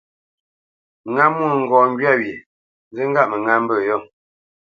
[1.13, 2.33] Ŋá mwôŋgɔʼ ŋgywâ wye,
[2.91, 3.97] nzí ŋgâʼ mə ŋá mbə̂ yô.